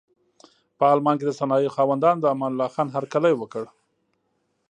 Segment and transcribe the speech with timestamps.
[0.77, 3.63] په المان کې د صنایعو خاوندانو د امان الله خان هرکلی وکړ.